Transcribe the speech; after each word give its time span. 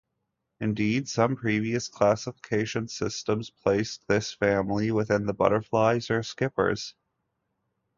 Indeed, 0.59 1.07
some 1.09 1.35
previous 1.35 1.87
classification 1.87 2.87
systems 2.87 3.51
placed 3.51 4.07
this 4.07 4.33
family 4.33 4.89
within 4.89 5.27
the 5.27 5.33
butterflies 5.35 6.09
or 6.09 6.23
skippers. 6.23 6.95